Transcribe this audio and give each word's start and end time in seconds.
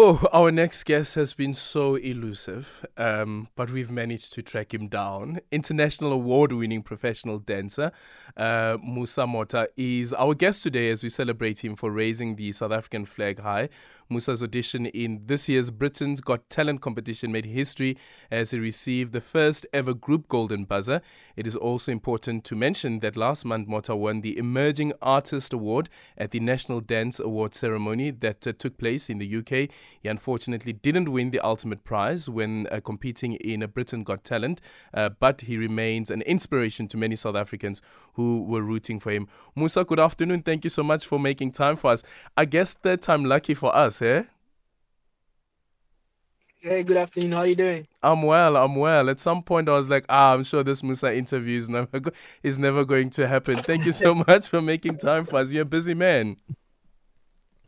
Oh, 0.00 0.24
our 0.32 0.52
next 0.52 0.84
guest 0.84 1.16
has 1.16 1.34
been 1.34 1.52
so 1.52 1.96
elusive, 1.96 2.86
um, 2.96 3.48
but 3.56 3.72
we've 3.72 3.90
managed 3.90 4.32
to 4.34 4.42
track 4.42 4.72
him 4.72 4.86
down. 4.86 5.40
International 5.50 6.12
award 6.12 6.52
winning 6.52 6.84
professional 6.84 7.40
dancer 7.40 7.90
uh, 8.36 8.76
Musa 8.80 9.26
Motha 9.26 9.66
is 9.76 10.12
our 10.12 10.34
guest 10.34 10.62
today 10.62 10.92
as 10.92 11.02
we 11.02 11.10
celebrate 11.10 11.64
him 11.64 11.74
for 11.74 11.90
raising 11.90 12.36
the 12.36 12.52
South 12.52 12.70
African 12.70 13.06
flag 13.06 13.40
high 13.40 13.70
Musa's 14.10 14.42
audition 14.42 14.86
in 14.86 15.20
this 15.26 15.48
year's 15.48 15.70
Britain's 15.70 16.20
Got 16.20 16.48
Talent 16.48 16.80
competition 16.80 17.30
made 17.30 17.44
history 17.44 17.96
as 18.30 18.52
he 18.52 18.58
received 18.58 19.12
the 19.12 19.20
first 19.20 19.66
ever 19.72 19.92
group 19.92 20.28
golden 20.28 20.64
buzzer. 20.64 21.02
It 21.36 21.46
is 21.46 21.54
also 21.54 21.92
important 21.92 22.44
to 22.44 22.56
mention 22.56 23.00
that 23.00 23.16
last 23.16 23.44
month 23.44 23.68
Motha 23.68 23.94
won 23.94 24.22
the 24.22 24.38
Emerging 24.38 24.94
Artist 25.02 25.52
Award 25.52 25.90
at 26.16 26.30
the 26.30 26.40
National 26.40 26.80
Dance 26.80 27.20
Award 27.20 27.54
ceremony 27.54 28.10
that 28.10 28.46
uh, 28.46 28.52
took 28.58 28.78
place 28.78 29.10
in 29.10 29.18
the 29.18 29.36
UK. 29.36 29.70
He 30.00 30.08
unfortunately 30.08 30.72
didn't 30.72 31.10
win 31.10 31.30
the 31.30 31.40
ultimate 31.40 31.84
prize 31.84 32.28
when 32.28 32.66
uh, 32.70 32.80
competing 32.80 33.34
in 33.34 33.62
a 33.62 33.68
Britain 33.68 34.02
Got 34.02 34.24
Talent, 34.24 34.60
uh, 34.94 35.10
but 35.20 35.42
he 35.42 35.56
remains 35.56 36.10
an 36.10 36.22
inspiration 36.22 36.88
to 36.88 36.96
many 36.96 37.16
South 37.16 37.36
Africans 37.36 37.82
who 38.14 38.42
were 38.42 38.62
rooting 38.62 39.00
for 39.00 39.10
him. 39.10 39.28
Musa, 39.54 39.84
good 39.84 40.00
afternoon. 40.00 40.42
Thank 40.42 40.64
you 40.64 40.70
so 40.70 40.82
much 40.82 41.06
for 41.06 41.18
making 41.18 41.52
time 41.52 41.76
for 41.76 41.90
us. 41.90 42.02
I 42.36 42.44
guess 42.44 42.74
third 42.74 43.02
time 43.02 43.24
lucky 43.24 43.54
for 43.54 43.74
us 43.74 44.02
eh? 44.02 44.24
Hey, 46.60 46.82
good 46.82 46.96
afternoon. 46.96 47.30
How 47.30 47.38
are 47.38 47.46
you 47.46 47.54
doing? 47.54 47.86
I'm 48.02 48.22
well. 48.22 48.56
I'm 48.56 48.74
well. 48.74 49.08
At 49.08 49.20
some 49.20 49.44
point, 49.44 49.68
I 49.68 49.76
was 49.76 49.88
like, 49.88 50.04
ah, 50.08 50.34
I'm 50.34 50.42
sure 50.42 50.64
this 50.64 50.82
Musa 50.82 51.14
interview 51.14 51.56
is 51.56 51.68
never 51.68 52.00
go- 52.00 52.10
is 52.42 52.58
never 52.58 52.84
going 52.84 53.10
to 53.10 53.28
happen. 53.28 53.58
Thank 53.58 53.86
you 53.86 53.92
so 53.92 54.12
much 54.26 54.48
for 54.48 54.60
making 54.60 54.98
time 54.98 55.24
for 55.24 55.36
us. 55.36 55.50
You're 55.50 55.62
a 55.62 55.64
busy 55.64 55.94
man. 55.94 56.36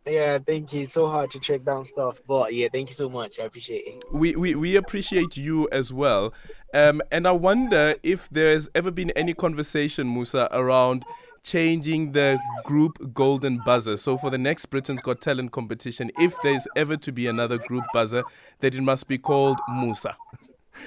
Yeah, 0.07 0.39
thank 0.39 0.73
you. 0.73 0.87
so 0.87 1.09
hard 1.09 1.31
to 1.33 1.39
track 1.39 1.65
down 1.65 1.85
stuff, 1.85 2.21
but 2.27 2.55
yeah, 2.55 2.69
thank 2.73 2.89
you 2.89 2.95
so 2.95 3.09
much. 3.09 3.39
I 3.39 3.45
appreciate 3.45 3.85
it. 3.87 4.05
We 4.13 4.35
we, 4.35 4.55
we 4.55 4.77
appreciate 4.77 5.37
you 5.37 5.69
as 5.71 5.93
well. 5.93 6.33
Um, 6.73 7.03
and 7.11 7.29
I 7.29 7.33
wonder 7.33 7.97
if 8.03 8.29
there's 8.31 8.69
ever 8.75 8.91
been 8.91 9.11
any 9.11 9.35
conversation, 9.35 10.13
Musa, 10.13 10.49
around 10.53 11.05
changing 11.43 12.13
the 12.13 12.39
group 12.65 13.13
golden 13.15 13.59
buzzer. 13.59 13.97
So 13.97 14.17
for 14.17 14.31
the 14.31 14.39
next 14.39 14.67
Britain's 14.67 15.01
Got 15.01 15.21
Talent 15.21 15.53
competition, 15.53 16.11
if 16.19 16.35
there's 16.43 16.67
ever 16.77 16.97
to 16.99 17.13
be 17.13 17.27
another 17.27 17.59
group 17.59 17.85
buzzer, 17.93 18.23
that 18.61 18.75
it 18.75 18.83
must 18.83 19.09
be 19.09 19.19
called 19.19 19.59
Musa. 19.69 20.17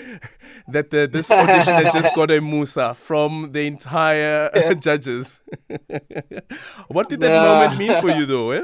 that 0.67 0.89
the, 0.89 1.08
this 1.11 1.31
audition 1.31 1.73
has 1.73 1.94
just 1.94 2.16
got 2.16 2.31
a 2.31 2.39
Musa 2.41 2.94
from 2.94 3.52
the 3.52 3.61
entire 3.61 4.50
yeah. 4.56 4.73
judges. 4.80 5.41
what 6.88 7.09
did 7.09 7.19
that 7.19 7.31
yeah. 7.31 7.44
moment 7.44 7.78
mean 7.78 8.02
for 8.02 8.09
you, 8.09 8.25
though? 8.25 8.52
Eh? 8.52 8.64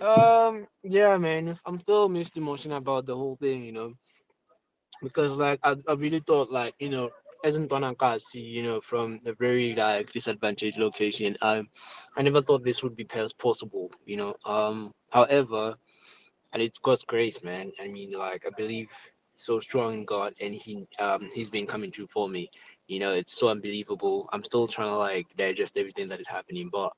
Um, 0.00 0.66
yeah, 0.82 1.16
man, 1.16 1.54
I'm 1.64 1.80
still 1.80 2.08
mixed 2.08 2.36
emotion 2.36 2.72
about 2.72 3.06
the 3.06 3.16
whole 3.16 3.36
thing, 3.36 3.64
you 3.64 3.72
know, 3.72 3.94
because 5.02 5.32
like 5.36 5.60
I, 5.62 5.76
I 5.88 5.94
really 5.94 6.20
thought 6.20 6.50
like 6.50 6.74
you 6.78 6.90
know 6.90 7.10
as 7.44 7.56
in 7.56 7.68
Tonankasi, 7.68 8.42
you 8.42 8.62
know, 8.62 8.80
from 8.80 9.20
a 9.24 9.32
very 9.34 9.74
like 9.74 10.12
disadvantaged 10.12 10.78
location. 10.78 11.36
Um, 11.42 11.68
I 12.16 12.22
never 12.22 12.42
thought 12.42 12.64
this 12.64 12.82
would 12.82 12.96
be 12.96 13.04
possible, 13.04 13.90
you 14.04 14.16
know. 14.16 14.34
Um, 14.44 14.92
however, 15.12 15.76
and 16.52 16.62
it's 16.62 16.78
God's 16.78 17.04
grace, 17.04 17.42
man. 17.42 17.72
I 17.80 17.88
mean, 17.88 18.12
like 18.12 18.44
I 18.46 18.50
believe 18.56 18.90
so 19.32 19.60
strong 19.60 19.94
in 19.94 20.04
God, 20.04 20.34
and 20.40 20.54
He 20.54 20.86
um 20.98 21.30
He's 21.32 21.50
been 21.50 21.66
coming 21.66 21.90
through 21.90 22.08
for 22.08 22.28
me. 22.28 22.50
You 22.88 23.00
know, 23.00 23.12
it's 23.12 23.38
so 23.38 23.48
unbelievable. 23.48 24.28
I'm 24.32 24.44
still 24.44 24.66
trying 24.66 24.90
to 24.90 24.96
like 24.96 25.26
digest 25.36 25.78
everything 25.78 26.08
that 26.08 26.20
is 26.20 26.28
happening, 26.28 26.68
but 26.72 26.92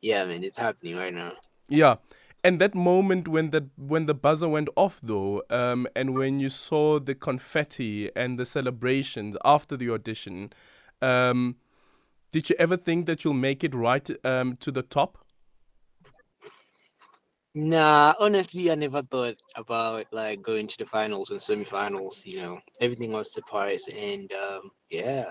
yeah, 0.00 0.24
man, 0.24 0.44
it's 0.44 0.58
happening 0.58 0.96
right 0.96 1.14
now. 1.14 1.32
Yeah 1.68 1.96
and 2.42 2.60
that 2.60 2.74
moment 2.74 3.28
when 3.28 3.50
the 3.50 3.68
when 3.76 4.06
the 4.06 4.14
buzzer 4.14 4.48
went 4.48 4.68
off 4.76 5.00
though 5.02 5.42
um, 5.50 5.86
and 5.96 6.14
when 6.14 6.40
you 6.40 6.48
saw 6.48 6.98
the 6.98 7.14
confetti 7.14 8.10
and 8.14 8.38
the 8.38 8.44
celebrations 8.44 9.36
after 9.44 9.76
the 9.76 9.90
audition 9.90 10.52
um, 11.02 11.56
did 12.30 12.50
you 12.50 12.56
ever 12.58 12.76
think 12.76 13.06
that 13.06 13.24
you'll 13.24 13.34
make 13.34 13.62
it 13.64 13.74
right 13.74 14.08
um, 14.24 14.56
to 14.56 14.70
the 14.70 14.82
top? 14.82 15.18
Nah 17.54 18.14
honestly 18.18 18.70
i 18.70 18.74
never 18.74 19.02
thought 19.02 19.40
about 19.54 20.06
like 20.12 20.42
going 20.42 20.66
to 20.66 20.76
the 20.78 20.86
finals 20.86 21.30
and 21.30 21.40
semifinals 21.40 22.26
you 22.26 22.40
know. 22.40 22.60
Everything 22.80 23.12
was 23.12 23.32
surprise 23.32 23.84
and 23.88 24.30
um, 24.32 24.70
yeah. 24.90 25.30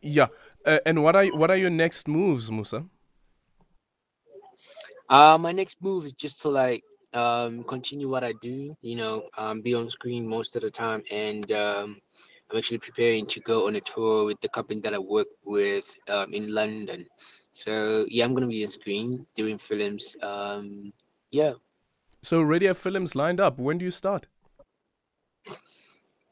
Yeah. 0.00 0.28
Uh, 0.64 0.78
and 0.86 1.02
what 1.02 1.16
are 1.16 1.26
what 1.26 1.50
are 1.50 1.56
your 1.56 1.70
next 1.70 2.06
moves 2.06 2.50
musa 2.52 2.84
uh, 5.08 5.38
my 5.38 5.52
next 5.52 5.82
move 5.82 6.04
is 6.04 6.12
just 6.12 6.42
to 6.42 6.48
like 6.48 6.82
um, 7.14 7.64
continue 7.64 8.08
what 8.08 8.24
I 8.24 8.32
do, 8.40 8.76
you 8.82 8.96
know, 8.96 9.28
um, 9.36 9.60
be 9.62 9.74
on 9.74 9.90
screen 9.90 10.26
most 10.26 10.56
of 10.56 10.62
the 10.62 10.70
time. 10.70 11.02
And 11.10 11.50
um, 11.52 12.00
I'm 12.50 12.58
actually 12.58 12.78
preparing 12.78 13.26
to 13.26 13.40
go 13.40 13.66
on 13.66 13.76
a 13.76 13.80
tour 13.80 14.24
with 14.26 14.40
the 14.40 14.48
company 14.48 14.80
that 14.80 14.94
I 14.94 14.98
work 14.98 15.28
with 15.44 15.96
um, 16.08 16.32
in 16.32 16.52
London. 16.52 17.06
So 17.52 18.06
yeah, 18.08 18.24
I'm 18.24 18.34
gonna 18.34 18.46
be 18.46 18.64
on 18.64 18.70
screen 18.70 19.26
doing 19.36 19.58
films. 19.58 20.16
Um, 20.22 20.92
yeah. 21.30 21.52
So 22.22 22.42
have 22.42 22.78
films 22.78 23.14
lined 23.14 23.40
up. 23.40 23.58
When 23.58 23.78
do 23.78 23.84
you 23.84 23.90
start? 23.90 24.26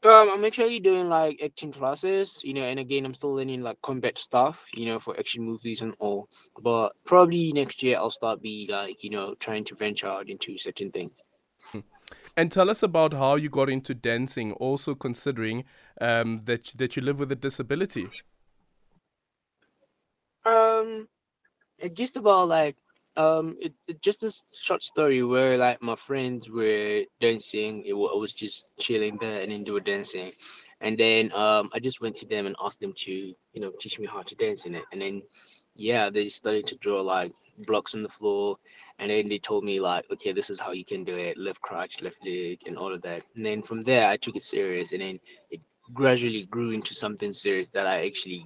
Um, 0.03 0.29
I'm 0.29 0.45
actually 0.45 0.79
doing 0.79 1.09
like 1.09 1.41
acting 1.43 1.71
classes, 1.71 2.41
you 2.43 2.53
know, 2.53 2.63
and 2.63 2.79
again, 2.79 3.03
I'm 3.03 3.15
still 3.15 3.33
learning 3.33 3.63
like 3.63 3.81
combat 3.81 4.17
stuff, 4.17 4.67
you 4.73 4.85
know, 4.85 4.99
for 4.99 5.17
action 5.19 5.43
movies 5.43 5.81
and 5.81 5.95
all. 5.97 6.29
But 6.61 6.91
probably 7.03 7.51
next 7.51 7.81
year, 7.81 7.97
I'll 7.97 8.11
start 8.11 8.41
be 8.41 8.67
like, 8.69 9.03
you 9.03 9.09
know, 9.09 9.33
trying 9.35 9.63
to 9.65 9.75
venture 9.75 10.07
out 10.07 10.29
into 10.29 10.57
certain 10.57 10.91
things. 10.91 11.13
And 12.37 12.51
tell 12.51 12.69
us 12.69 12.83
about 12.83 13.13
how 13.13 13.35
you 13.35 13.49
got 13.49 13.67
into 13.67 13.95
dancing, 13.95 14.53
also 14.53 14.93
considering 14.93 15.63
um, 15.99 16.41
that 16.45 16.71
that 16.77 16.95
you 16.95 17.01
live 17.01 17.19
with 17.19 17.31
a 17.31 17.35
disability. 17.35 18.07
Um, 20.45 21.07
just 21.93 22.15
about 22.15 22.47
like 22.47 22.77
um, 23.17 23.57
it, 23.59 23.73
it, 23.87 24.01
just 24.01 24.23
a 24.23 24.33
short 24.53 24.83
story 24.83 25.23
where 25.23 25.57
like 25.57 25.81
my 25.81 25.95
friends 25.95 26.49
were 26.49 27.03
dancing. 27.19 27.83
It, 27.85 27.93
I 27.93 28.15
was 28.17 28.33
just 28.33 28.71
chilling 28.79 29.17
there, 29.19 29.41
and 29.41 29.51
then 29.51 29.63
they 29.63 29.71
were 29.71 29.79
dancing, 29.79 30.31
and 30.81 30.97
then 30.97 31.31
um, 31.33 31.69
I 31.73 31.79
just 31.79 32.01
went 32.01 32.15
to 32.17 32.27
them 32.27 32.45
and 32.45 32.55
asked 32.63 32.79
them 32.79 32.93
to, 32.93 33.11
you 33.11 33.61
know, 33.61 33.71
teach 33.79 33.99
me 33.99 34.05
how 34.05 34.21
to 34.21 34.35
dance 34.35 34.65
in 34.65 34.75
it, 34.75 34.83
and 34.91 35.01
then 35.01 35.23
yeah, 35.75 36.09
they 36.09 36.29
started 36.29 36.67
to 36.67 36.75
draw 36.77 37.01
like 37.01 37.33
blocks 37.65 37.95
on 37.95 38.03
the 38.03 38.09
floor, 38.09 38.57
and 38.99 39.09
then 39.11 39.27
they 39.29 39.39
told 39.39 39.63
me 39.63 39.79
like, 39.79 40.05
okay, 40.11 40.31
this 40.31 40.49
is 40.49 40.59
how 40.59 40.71
you 40.71 40.85
can 40.85 41.03
do 41.03 41.15
it: 41.15 41.37
left 41.37 41.61
crotch, 41.61 42.01
left 42.01 42.23
leg, 42.25 42.59
and 42.67 42.77
all 42.77 42.93
of 42.93 43.01
that. 43.01 43.23
And 43.35 43.45
then 43.45 43.61
from 43.63 43.81
there, 43.81 44.07
I 44.07 44.17
took 44.17 44.35
it 44.35 44.43
serious, 44.43 44.91
and 44.91 45.01
then 45.01 45.19
it 45.49 45.61
gradually 45.93 46.45
grew 46.45 46.71
into 46.71 46.93
something 46.93 47.33
serious 47.33 47.69
that 47.69 47.87
I 47.87 48.05
actually 48.05 48.45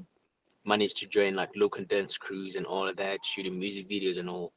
managed 0.66 0.98
to 0.98 1.08
join 1.08 1.36
like 1.36 1.50
local 1.56 1.84
dance 1.86 2.18
crews 2.18 2.56
and 2.56 2.66
all 2.66 2.88
of 2.88 2.98
that, 2.98 3.20
shooting 3.26 3.60
music 3.60 3.90
videos 3.90 4.20
and 4.20 4.30
all. 4.30 4.54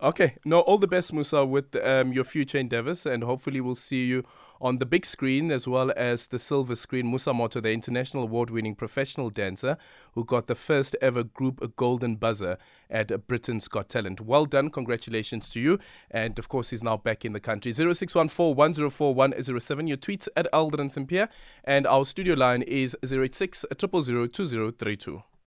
Okay. 0.00 0.36
No, 0.44 0.60
all 0.60 0.78
the 0.78 0.86
best, 0.86 1.12
Musa, 1.12 1.44
with 1.44 1.74
um, 1.84 2.12
your 2.12 2.22
future 2.22 2.58
endeavors, 2.58 3.04
and 3.04 3.24
hopefully 3.24 3.60
we'll 3.60 3.74
see 3.74 4.06
you 4.06 4.24
on 4.60 4.76
the 4.76 4.86
big 4.86 5.04
screen 5.04 5.50
as 5.50 5.66
well 5.66 5.92
as 5.96 6.28
the 6.28 6.38
silver 6.38 6.76
screen. 6.76 7.10
Musa 7.10 7.34
Motha, 7.34 7.60
the 7.60 7.72
international 7.72 8.22
award-winning 8.22 8.76
professional 8.76 9.28
dancer 9.28 9.76
who 10.12 10.24
got 10.24 10.46
the 10.46 10.54
first 10.54 10.94
ever 11.02 11.24
group 11.24 11.74
golden 11.74 12.14
buzzer 12.14 12.58
at 12.88 13.26
Britain's 13.26 13.66
Got 13.66 13.88
Talent. 13.88 14.20
Well 14.20 14.44
done. 14.44 14.70
Congratulations 14.70 15.48
to 15.50 15.60
you. 15.60 15.80
And 16.10 16.38
of 16.38 16.48
course, 16.48 16.70
he's 16.70 16.84
now 16.84 16.96
back 16.96 17.24
in 17.24 17.32
the 17.32 17.40
country. 17.40 17.72
0614 17.72 18.54
104 18.54 19.14
107. 19.14 19.86
Your 19.88 19.96
tweets 19.96 20.28
at 20.36 20.46
Alden 20.52 20.86
Aldrin 20.86 20.90
Sampear. 20.90 21.28
And 21.64 21.88
our 21.88 22.04
studio 22.04 22.34
line 22.34 22.62
is 22.62 22.96
086 23.02 23.66
000 23.80 24.26
2032. 24.28 25.22